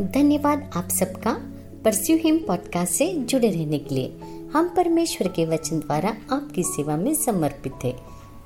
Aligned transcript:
धन्यवाद 0.00 0.70
आप 0.76 0.88
सबका 0.88 1.32
परस्यू 1.84 2.16
हिम 2.16 2.38
पॉडकास्ट 2.38 2.92
से 2.92 3.14
जुड़े 3.14 3.50
रहने 3.50 3.78
के 3.78 3.94
लिए। 3.94 4.12
हम 4.52 4.68
परमेश्वर 4.76 5.28
के 5.28 5.46
वचन 5.46 5.78
द्वारा 5.78 6.16
आपकी 6.32 6.62
सेवा 6.62 6.96
में 6.96 7.14
समर्पित 7.14 7.72
है, 7.84 7.96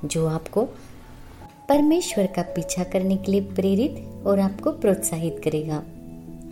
जो 0.05 0.27
आपको 0.27 0.61
परमेश्वर 1.69 2.25
का 2.25 2.41
पीछा 2.41 2.83
करने 2.83 3.17
के 3.17 3.31
लिए 3.31 3.41
प्रेरित 3.41 4.25
और 4.27 4.39
आपको 4.39 4.71
प्रोत्साहित 4.71 5.41
करेगा। 5.43 5.83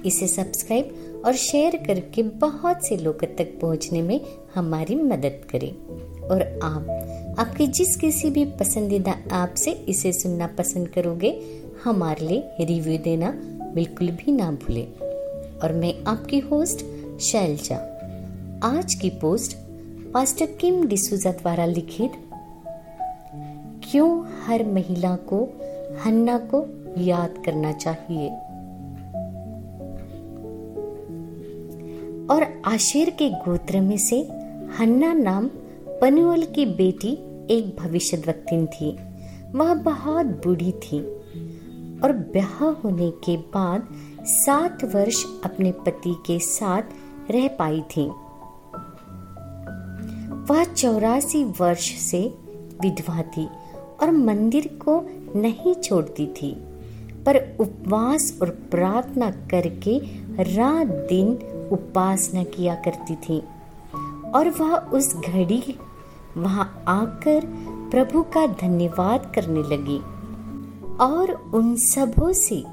इसे 0.05 0.27
सब्सक्राइब 0.27 1.21
और 1.25 1.33
शेयर 1.33 1.75
करके 1.87 2.23
बहुत 2.23 2.85
से 2.85 2.97
लोगों 2.97 3.35
तक 3.35 3.59
पहुँचने 3.61 4.01
में 4.01 4.21
हमारी 4.55 4.95
मदद 4.95 5.41
करें। 5.51 5.73
और 6.27 6.59
आप, 6.63 6.89
आपके 7.39 7.67
जिस 7.67 7.95
किसी 7.95 8.29
भी 8.29 8.45
पसंदीदा 8.45 9.43
ऐप 9.43 9.53
से 9.55 9.71
इसे 9.71 10.13
सुनना 10.13 10.47
पसंद 10.47 10.87
करोगे, 10.87 11.61
हमारे 11.83 12.27
लिए 12.27 12.65
रिव्यू 12.65 12.97
देना 12.97 13.41
बिल्कुल 13.73 14.07
भी 14.07 14.31
ना 14.31 14.51
भूले। 14.51 14.83
और 15.63 15.73
मैं 15.73 16.03
आपकी 16.03 16.39
होस्ट 16.39 16.85
शैलजा। 17.19 17.75
आज 18.63 18.93
की 18.93 19.09
पोस्ट 19.09 19.57
पास्टर 20.13 20.45
किम 20.45 20.87
डिसूजा 20.87 21.31
द्वारा 21.31 21.65
लिखित, 21.65 22.11
क्यों 23.91 24.25
हर 24.45 24.65
महिला 24.65 25.15
को 25.15 25.49
हन्ना 26.05 26.37
को 26.37 26.65
याद 27.01 27.43
करना 27.45 27.71
चाहिए? 27.71 28.29
और 32.27 32.61
आशेर 32.65 33.09
के 33.09 33.29
गोत्र 33.29 33.81
में 33.81 33.97
से 33.97 34.21
हन्ना 34.79 35.13
नाम 35.13 35.49
पनुअल 36.01 36.43
की 36.43 36.65
बेटी 36.65 37.13
एक 37.49 37.77
भविष्य 37.79 38.17
थी। 38.65 38.97
वह 39.55 39.73
बहुत 39.73 40.25
बूढ़ी 40.25 40.71
थी। 40.71 41.18
और 42.03 42.11
ब्याह 42.33 42.63
होने 42.81 43.09
के 43.23 43.35
बाद 43.53 43.87
सात 44.25 44.83
वर्ष 44.93 45.23
अपने 45.45 45.71
पति 45.85 46.15
के 46.25 46.39
साथ 46.39 47.31
रह 47.31 47.47
पाई 47.47 47.81
थी। 47.91 48.07
वह 50.49 50.63
चौरासी 50.63 51.43
वर्ष 51.59 51.91
से 52.01 52.21
विधवा 52.81 53.21
थी 53.21 53.47
और 54.01 54.11
मंदिर 54.11 54.67
को 54.81 55.01
नहीं 55.35 55.73
छोड़ती 55.75 56.27
थी, 56.27 56.51
पर 57.25 57.37
उपवास 57.59 58.37
और 58.41 58.49
प्रार्थना 58.71 59.29
करके 59.51 59.97
रात 60.55 60.87
दिन 61.09 61.27
उपासना 61.71 62.43
किया 62.43 62.75
करती 62.75 63.15
थी 63.15 63.39
और 64.35 64.49
वह 64.49 64.75
उस 64.75 65.15
घड़ी 65.15 65.75
वहाँ 66.37 66.83
आकर 66.87 67.45
प्रभु 67.91 68.21
का 68.23 68.45
धन्यवाद 68.61 69.31
करने 69.35 69.61
लगी। 69.67 69.99
और 71.01 71.31
उन 71.53 71.75
सबों 71.75 72.31
से 72.33 72.63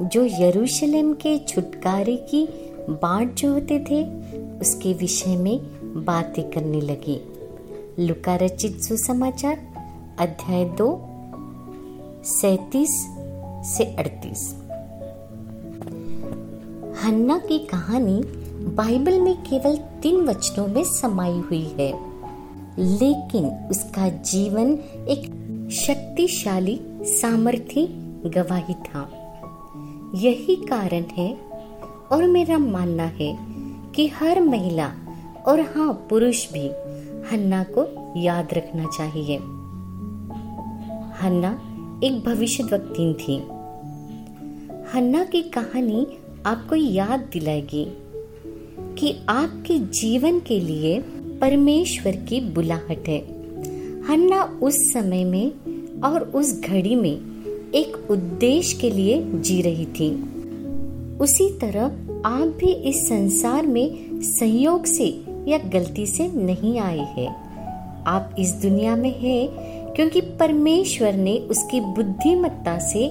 जो 0.00 0.24
यरूशलेम 0.24 1.12
के 1.12 1.38
छुटकारे 1.38 2.16
की 2.30 2.46
बाट 2.90 3.34
जो 3.34 3.52
होते 3.52 3.78
थे, 3.90 4.02
उसके 4.60 4.92
विषय 4.92 5.36
में 5.36 5.60
बातें 6.04 6.50
करने 6.50 6.80
लगी। 6.80 7.20
लुका 7.98 8.36
रचित 8.36 8.80
सुसमाचार, 8.80 9.58
अध्याय 10.18 10.64
दो, 10.64 10.88
सैतीस 12.24 12.90
से 13.68 13.84
अड़तीस। 13.84 14.54
हन्ना 17.02 17.38
की 17.38 17.58
कहानी 17.58 18.20
बाइबल 18.74 19.20
में 19.20 19.34
केवल 19.42 19.76
तीन 20.02 20.24
वचनों 20.26 20.66
में 20.66 20.84
समाई 20.84 21.38
हुई 21.38 21.64
है, 21.78 21.92
लेकिन 22.78 23.68
उसका 23.70 24.08
जीवन 24.08 24.72
एक 25.08 25.30
शक्तिशाली 25.70 26.80
सामर्थ्य 27.02 27.88
गवाही 28.26 28.74
था। 28.74 29.10
यही 30.14 30.56
कारण 30.56 31.02
है 31.02 31.38
और 32.12 32.26
मेरा 32.26 32.58
मानना 32.58 33.02
है 33.02 33.38
कि 33.94 34.06
हर 34.08 34.40
महिला 34.40 34.92
और 35.46 35.60
हाँ 35.60 36.06
पुरुष 36.10 36.52
भी 36.52 36.68
हन्ना 37.32 37.62
को 37.62 38.14
याद 38.20 38.48
रखना 38.54 38.84
चाहिए। 38.84 39.36
हन्ना 41.22 41.50
एक 42.04 42.22
भविष्य 42.26 42.62
वक्तीन 42.62 43.14
थी। 43.14 43.38
हन्ना 44.94 45.24
की 45.24 45.42
कहानी 45.42 46.06
आपको 46.46 46.76
याद 46.76 47.30
दिलाएगी 47.32 47.86
कि 48.98 49.26
आपके 49.28 49.78
जीवन 49.78 50.40
के 50.40 50.60
लिए 50.60 51.00
परमेश्वर 51.40 52.16
की 52.16 52.40
बुलाहट 52.40 53.08
है। 53.08 53.37
हन्ना 54.08 54.58
उस 54.62 54.74
समय 54.92 55.24
में 55.24 55.52
और 56.00 56.22
उस 56.22 56.60
घड़ी 56.60 56.94
में 56.94 57.16
एक 57.74 58.10
उद्देश्य 58.10 58.78
के 58.80 58.90
लिए 58.90 59.22
जी 59.34 59.62
रही 59.62 59.86
थी। 59.86 60.10
उसी 61.18 61.58
तरह 61.58 61.84
आप 62.24 62.56
भी 62.60 62.72
इस 62.72 63.08
संसार 63.08 63.66
में 63.66 64.08
संयोग 64.22 64.84
से 64.84 65.24
या 65.48 65.58
गलती 65.58 66.06
से 66.06 66.28
नहीं 66.28 66.78
आए 66.78 66.98
हैं। 66.98 67.28
आप 68.04 68.36
इस 68.38 68.50
दुनिया 68.50 68.96
में 68.96 69.20
हैं 69.20 69.48
क्योंकि 69.94 70.20
परमेश्वर 70.20 71.14
ने 71.14 71.38
उसकी 71.38 71.80
बुद्धिमत्ता 71.80 72.78
से 72.78 73.08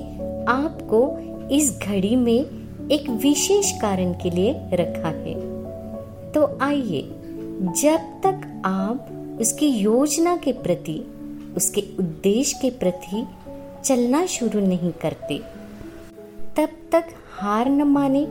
आपको 0.48 1.18
इस 1.52 1.80
घड़ी 1.88 2.16
में 2.16 2.46
एक 2.92 3.10
विशेष 3.10 3.72
कारण 3.72 4.14
के 4.14 4.30
लिए 4.30 4.52
रखा 4.74 5.10
है। 5.10 5.34
तो 6.32 6.58
आइए, 6.62 7.02
जब 7.82 7.98
तक 7.98 8.62
आप 8.66 9.10
उसकी 9.40 9.68
योजना 9.68 10.38
के 10.38 10.52
प्रति, 10.52 11.08
उसके 11.58 11.84
उद्देश्य 12.00 12.60
के 12.62 12.70
प्रति 12.70 13.28
चलना 13.86 14.26
शुरू 14.26 14.60
नहीं 14.60 14.92
करते। 14.92 15.40
तब 16.58 16.70
तक 16.92 17.08
हार 17.40 17.70
न 17.70 17.84
माने, 17.84 18.28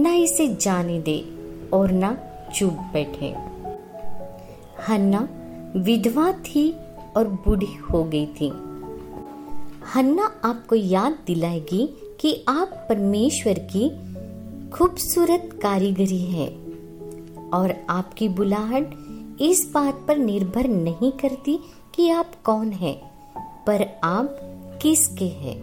न 0.00 0.06
इसे 0.06 0.54
जाने 0.54 1.00
दे 1.00 1.24
और 1.72 1.92
न 1.92 2.18
चुप 2.54 2.72
बैठे। 2.72 3.34
हन्ना 4.88 5.28
विधवा 5.76 6.32
थी 6.32 6.76
और 7.16 7.28
बूढ़ी 7.28 7.74
हो 7.74 8.04
गई 8.04 8.26
थी। 8.26 8.48
हन्ना 9.94 10.40
आपको 10.44 10.74
याद 10.74 11.18
दिलाएगी 11.26 11.96
कि 12.20 12.44
आप 12.48 12.86
परमेश्वर 12.88 13.58
की 13.76 13.90
खूबसूरत 14.70 15.50
कारीगरी 15.62 16.18
है 16.18 16.48
और 17.54 17.86
आपकी 17.90 18.28
बुलाहट 18.28 19.05
इस 19.40 19.70
बात 19.74 20.04
पर 20.08 20.16
निर्भर 20.16 20.68
नहीं 20.68 21.12
करती 21.12 21.58
कि 21.94 22.10
आप 22.10 22.30
कौन 22.44 22.72
हैं, 22.72 23.10
पर 23.66 24.00
आप 24.04 24.38
किसके 24.82 25.24
हैं। 25.24 25.56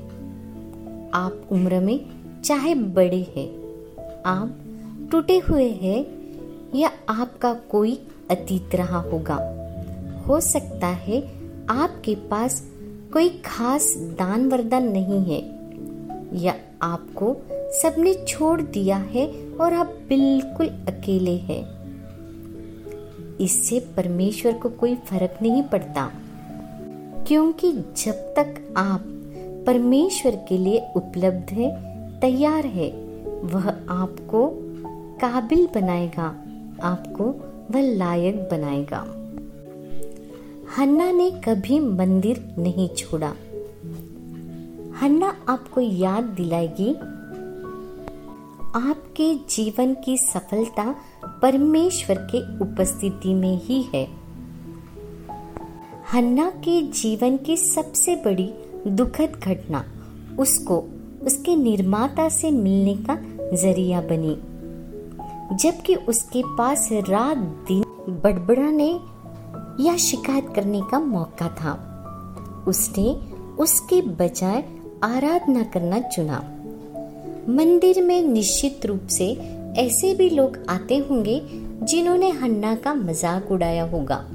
आप 1.12 1.48
उम्र 1.52 1.80
में 1.80 2.06
चाहे 2.42 2.76
बड़े 2.76 3.28
हैं 3.38 3.48
आप 4.24 4.58
टूटे 5.12 5.38
हुए 5.38 5.70
हैं 5.70 6.06
या 6.76 6.92
आपका 7.10 7.54
कोई 7.54 8.08
अतीत 8.32 8.76
रहा 8.76 9.00
होगा। 9.00 9.36
हो 10.28 10.40
सकता 10.40 10.88
है 10.88 11.22
आपके 11.70 12.16
पास 12.16 12.70
कोई 13.14 13.30
खास 13.30 13.94
दान 13.98 14.50
वरदान 14.50 14.92
नहीं 14.92 15.24
है 15.26 15.42
या 16.44 16.56
आपको 16.82 17.36
सबने 17.50 18.14
छोड़ 18.28 18.62
दिया 18.62 18.98
है 18.98 19.52
और 19.62 19.74
आप 19.74 19.88
बिल्कुल 19.88 20.68
अकेले 20.68 21.38
हैं। 21.38 21.83
इससे 23.42 23.80
परमेश्वर 23.80 24.54
को 24.54 24.70
कोई 24.70 24.96
फ़र्क 24.96 25.38
नहीं 25.42 25.64
पड़ता। 25.64 26.12
क्योंकि 27.28 27.72
जब 27.72 28.14
तक 28.14 28.74
आप 28.78 29.04
परमेश्वर 29.68 30.46
के 30.50 30.58
लिए 30.58 30.88
उपलब्ध 30.96 31.50
है, 31.52 31.94
तैयार 32.20 32.66
है, 32.66 32.90
वह 33.44 33.70
आपको 33.90 34.52
काबिल 35.22 35.68
बनाएगा, 35.76 36.36
आपको 36.84 37.24
वह 37.72 37.96
लायक 37.96 38.36
बनाएगा। 38.36 39.00
हन्ना 40.78 41.12
ने 41.12 41.32
कभी 41.32 41.80
मंदिर 41.80 42.56
नहीं 42.58 42.90
छोड़ा। 42.90 43.34
हन्ना 45.02 45.36
आपको 45.50 45.82
याद 45.82 46.24
दिलाएगी, 46.24 46.94
आपके 48.76 49.36
जीवन 49.36 49.96
की 50.06 50.18
सफलता 50.18 50.96
परमेश्वर 51.44 52.16
के 52.16 52.60
उपस्थिति 52.60 53.34
में 53.34 53.62
ही 53.62 53.82
है। 53.82 54.08
हन्ना 56.14 56.50
के 56.50 56.82
जीवन 56.82 57.38
की 57.38 57.58
सबसे 57.58 58.16
बड़ी 58.16 58.54
दुखद 58.88 59.42
घटना 59.44 59.86
उसको, 60.40 60.78
उसके 61.24 61.56
निर्माता 61.56 62.30
से 62.30 62.52
मिलने 62.52 62.96
का 62.96 63.16
ज़रिया 63.56 64.02
बनी। 64.02 64.36
जबकि 65.58 65.96
उसके 65.96 66.44
पास 66.46 66.90
रात 66.92 67.38
दिन 67.38 67.84
बड़बड़ाने 68.24 69.00
या 69.84 69.98
शिकायत 69.98 70.48
करने 70.56 70.82
का 70.92 71.00
मौका 71.00 71.48
था। 71.48 71.74
उसने 72.68 73.16
उसके 73.60 74.02
बजाय 74.02 74.66
आराधना 75.04 75.64
करना 75.64 76.00
चुना। 76.00 76.38
मंदिर 77.50 78.04
में 78.04 78.22
निश्चित 78.22 78.86
रूप 78.86 79.08
से 79.08 79.63
ऐसे 79.78 80.14
भी 80.14 80.30
लोग 80.30 80.58
आते 80.70 80.98
होंगे 80.98 81.42
जिन्होंने 81.84 82.30
हन्ना 82.30 82.76
का 82.76 82.94
मज़ाक 82.94 83.52
उड़ाया 83.52 83.84
होगा 83.84 84.26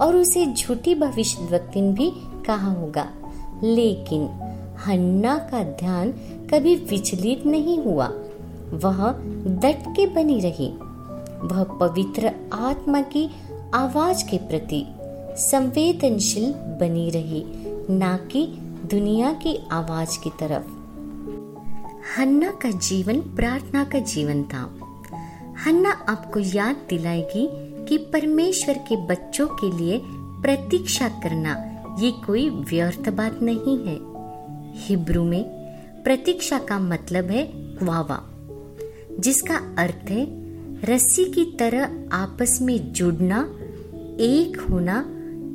और 0.00 0.16
उसे 0.16 0.46
झूठी 0.46 0.94
भविष्य 0.94 1.60
भी 1.74 2.12
कहा 2.46 2.72
होगा। 2.72 3.10
लेकिन 3.64 4.28
हन्ना 4.86 5.36
का 5.38 5.62
ध्यान 5.62 6.12
कभी 6.54 6.76
विचलित 6.76 7.46
नहीं 7.46 7.78
हुआ। 7.78 8.06
वह 8.72 9.10
डट 9.46 9.96
के 9.96 10.06
बनी 10.06 10.40
रही। 10.40 10.68
वह 11.44 11.62
पवित्र 11.62 12.32
आत्मा 12.52 13.00
की 13.00 13.30
आवाज़ 13.74 14.24
के 14.30 14.36
प्रति 14.36 14.86
संवेदनशील 15.36 16.52
बनी 16.52 17.10
रही, 17.10 17.44
ना 17.90 18.16
कि 18.16 18.46
दुनिया 18.90 19.32
की 19.32 19.68
आवाज़ 19.72 20.22
की 20.24 20.30
तरफ़। 20.30 20.77
हन्ना 22.16 22.50
का 22.50 22.70
जीवन 22.70 23.20
प्रार्थना 23.20 23.84
का 23.84 23.98
जीवन 23.98 24.42
था। 24.42 24.78
हन्ना 25.66 25.90
आपको 25.90 26.40
याद 26.40 26.76
दिलाएगी 26.88 27.48
कि 27.86 27.98
परमेश्वर 27.98 28.74
के 28.74 28.96
बच्चों 29.06 29.46
के 29.46 29.76
लिए 29.76 30.00
प्रतीक्षा 30.42 31.08
करना 31.08 31.54
ये 32.00 32.10
कोई 32.26 32.48
व्यर्थ 32.50 33.08
बात 33.08 33.38
नहीं 33.42 33.78
है। 33.78 33.98
हिब्रू 34.86 35.24
में 35.24 35.44
प्रतीक्षा 36.04 36.58
का 36.58 36.78
मतलब 36.78 37.30
है 37.30 37.44
क्वावा 37.54 38.22
जिसका 39.20 39.56
अर्थ 39.78 40.10
है 40.10 40.26
रस्सी 40.84 41.24
की 41.24 41.44
तरह 41.44 42.08
आपस 42.12 42.58
में 42.62 42.92
जुड़ना, 42.92 43.40
एक 44.20 44.66
होना 44.70 45.04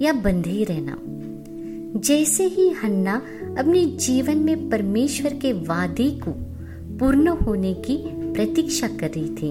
या 0.01 0.13
बंधे 0.13 0.63
रहना। 0.63 0.97
जैसे 2.00 2.44
ही 2.44 2.69
हन्ना 2.69 3.21
अपने 3.59 3.85
जीवन 3.85 4.38
में 4.38 4.69
परमेश्वर 4.69 5.33
के 5.33 5.53
वादे 5.53 6.09
को 6.09 6.31
पूर्ण 6.97 7.27
होने 7.27 7.73
की 7.73 7.97
प्रतीक्षा 8.33 8.88
कर 8.88 9.07
रही 9.09 9.29
थी। 9.29 9.50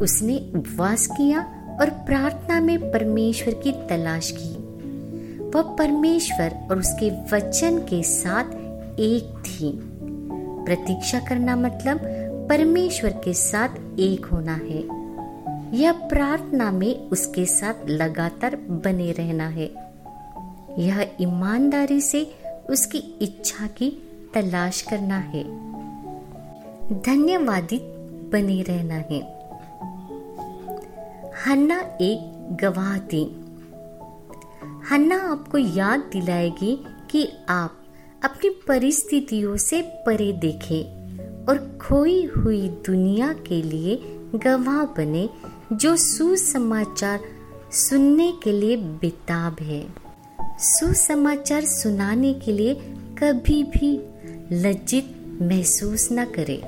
उसने 0.00 0.52
उपवास 0.54 1.06
किया 1.06 1.40
और 1.80 1.90
प्रार्थना 1.90 2.60
में 2.60 2.92
परमेश्वर 2.92 3.54
की 3.54 3.72
तलाश 3.72 4.30
की। 4.30 4.54
वह 5.42 5.62
परमेश्वर 5.62 6.68
और 6.70 6.78
उसके 6.78 7.36
वचन 7.36 7.78
के 7.78 8.02
साथ 8.02 8.44
एक 9.00 9.42
थी। 9.46 9.80
प्रतीक्षा 10.64 11.20
करना 11.20 11.56
मतलब 11.56 12.00
परमेश्वर 12.48 13.10
के 13.10 13.34
साथ 13.34 13.68
एक 13.98 14.26
होना 14.26 14.54
है। 14.54 15.04
यह 15.80 15.92
प्रार्थना 15.92 16.70
में 16.70 17.08
उसके 17.08 17.46
साथ 17.46 17.74
लगातार 17.88 18.56
बने 18.56 19.12
रहना 19.12 19.48
है। 19.48 19.84
यह 20.78 21.10
ईमानदारी 21.20 22.00
से 22.00 22.43
उसकी 22.70 22.98
इच्छा 22.98 23.66
की 23.66 23.90
तलाश 24.34 24.82
करना 24.82 25.18
है। 25.18 25.44
धन्यवादित 27.00 27.82
बने 28.32 28.62
रहना 28.62 28.94
है। 28.94 29.34
हन्ना 31.46 31.80
एक 31.80 32.48
गवाह 32.60 32.98
थी। 32.98 33.24
हन्ना 34.90 35.16
आपको 35.32 35.58
याद 35.58 36.00
दिलाएगी 36.00 36.86
कि 37.10 37.28
आप 37.48 37.78
अपनी 38.24 38.50
परिस्थितियों 38.50 39.56
से 39.56 39.82
परे 39.82 40.32
देखें 40.32 41.04
और 41.44 41.78
खोई 41.82 42.24
हुई 42.24 42.68
दुनिया 42.68 43.32
के 43.32 43.62
लिए 43.62 44.02
गवाह 44.34 44.84
बने, 44.84 45.28
जो 45.72 45.96
सुसमाचार 45.96 47.20
सुनने 47.72 48.32
के 48.44 48.52
लिए 48.52 48.76
बेताब 48.76 49.56
है। 49.60 50.03
सुसमाचार 50.58 51.64
सुनाने 51.64 52.34
के 52.34 52.52
लिए 52.52 52.74
कभी 53.22 53.64
भी 53.64 54.00
लज्जित 54.52 55.16
महसूस 55.42 56.08
न 56.12 56.24
करें, 56.24 56.62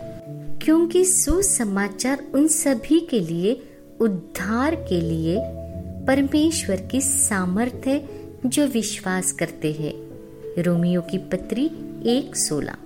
क्योंकि 0.59 1.05
सुसमाचार 1.05 2.25
उन 2.35 2.49
सभी 2.49 3.00
के 3.00 3.21
लिए, 3.21 3.62
उद्धार 4.00 4.75
के 4.75 5.00
लिए 5.00 5.38
परमेश्वर 6.06 6.77
की 6.77 7.00
सामर्थ्य 7.00 7.91
है 7.91 8.09
जो 8.47 8.67
विश्वास 8.67 9.33
करते 9.33 9.73
हैं। 9.73 9.94
रोमियो 10.62 11.00
की 11.00 11.19
पत्री 11.19 11.67
एक 12.06 12.37
सोलह। 12.37 12.77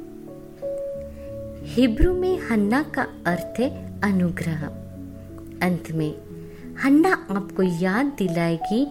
हिब्रू 1.64 2.14
में 2.14 2.38
हन्ना 2.38 2.82
का 2.82 3.06
अर्थ 3.26 3.60
है 3.60 4.00
अनुग्रह। 4.02 4.66
अंत 5.66 5.92
में, 5.92 6.14
हन्ना 6.84 7.26
आपको 7.30 7.62
याद 7.62 8.06
दिलाएगी 8.06 8.86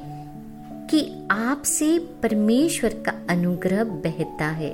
कि 0.89 1.01
आपसे 1.31 1.87
परमेश्वर 2.23 2.93
का 3.05 3.13
अनुग्रह 3.29 3.83
बहता 3.83 4.45
है। 4.45 4.69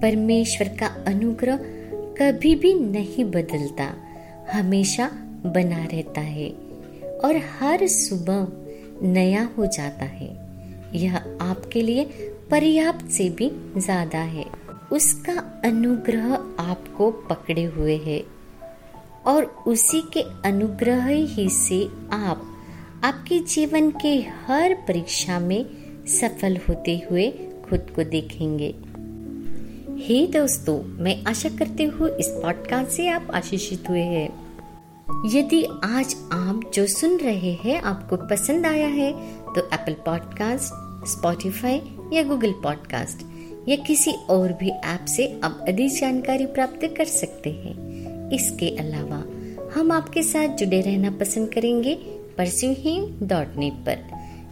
परमेश्वर 0.00 0.68
का 0.68 0.86
अनुग्रह 1.06 1.58
कभी 2.18 2.54
भी 2.54 2.72
नहीं 2.74 3.24
बदलता, 3.24 3.94
हमेशा 4.52 5.10
बना 5.46 5.84
रहता 5.84 6.20
है 6.20 6.48
और 7.24 7.40
हर 7.60 7.86
सुबह 7.86 8.46
नया 9.02 9.48
हो 9.58 9.66
जाता 9.66 10.04
है। 10.04 10.28
यह 10.94 11.16
आपके 11.40 11.82
लिए 11.82 12.04
पर्याप्त 12.50 13.06
से 13.06 13.28
भी 13.30 13.50
ज़्यादा 13.76 14.18
है। 14.18 14.44
उसका 14.92 15.32
अनुग्रह 15.64 16.32
आपको 16.60 17.10
पकड़े 17.10 17.64
हुए 17.64 17.96
है 17.96 18.22
और 19.26 19.44
उसी 19.66 20.02
के 20.12 20.20
अनुग्रह 20.44 21.06
ही 21.06 21.48
से 21.48 21.84
आप 22.12 22.50
आपके 23.04 23.38
जीवन 23.38 23.90
के 23.90 24.24
हर 24.46 24.74
परीक्षा 24.74 25.38
में 25.38 25.66
सफल 26.06 26.58
होते 26.68 27.02
हुए 27.10 27.30
खुद 27.64 27.86
को 27.96 28.04
देखेंगे। 28.04 28.74
हे 30.04 30.26
दोस्तों, 30.26 30.82
मैं 30.82 31.24
आशा 31.24 31.48
करती 31.48 31.84
हूँ 31.84 32.08
इस 32.08 32.26
पॉडकास्ट 32.26 32.90
से 32.90 33.08
आप 33.08 33.28
आशीषित 33.34 33.90
हुए 33.90 34.00
हैं। 34.00 34.28
यदि 35.34 35.64
आज 35.84 36.16
आप 36.32 36.70
जो 36.74 36.86
सुन 36.86 37.16
रहे 37.16 37.52
हैं 37.52 37.82
आपको 37.82 38.16
पसंद 38.16 38.66
आया 38.66 38.86
है 38.86 39.12
तो 39.44 39.58
एप्पल 39.58 39.92
पॉडकास्ट 39.92 40.64
स्पॉटिफाई 41.08 41.82
या 42.12 42.22
गूगल 42.22 42.52
पॉडकास्ट 42.52 43.26
या 43.68 43.76
किसी 43.76 44.12
और 44.12 44.52
भी 44.52 44.70
ऐप 44.70 45.04
से 45.04 45.40
आप 45.44 45.64
अधिक 45.68 46.00
जानकारी 46.00 46.46
प्राप्त 46.46 46.94
कर 46.96 47.04
सकते 47.04 47.50
हैं। 47.50 48.30
इसके 48.30 48.76
अलावा 48.76 49.24
हम 49.74 49.92
आपके 49.92 50.22
साथ 50.22 50.48
जुड़े 50.48 50.80
रहना 50.80 51.10
पसंद 51.10 51.52
करेंगे 51.54 52.23
परस्यूहीन 52.38 53.18
डॉट 53.22 53.56
नेट 53.56 53.72
पर, 53.72 53.98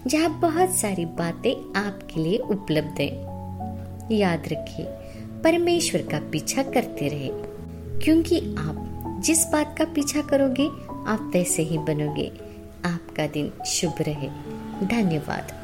जहाँ 0.06 0.40
बहुत 0.40 0.70
सारी 0.70 1.05
बातें 1.05 1.81
आपके 1.81 2.20
लिए 2.20 2.38
उपलब्ध 2.38 3.00
हैं। 3.00 3.32
याद 4.12 4.43
रखिए, 4.52 4.87
परमेश्वर 5.44 6.02
का 6.02 6.19
पीछा 6.19 6.62
करते 6.62 7.08
रहे। 7.08 7.31
क्योंकि 8.00 8.38
आप 8.58 8.88
जिस 9.25 9.46
बात 9.46 9.79
का 9.79 9.84
पीछा 9.84 10.23
करोगे, 10.23 10.67
आप 11.11 11.31
वैसे 11.34 11.62
ही 11.62 11.79
बनोगे। 11.79 12.32
आपका 12.84 13.26
दिन 13.26 13.52
शुभ 13.67 13.94
रहे। 14.00 14.28
धन्यवाद। 14.87 15.62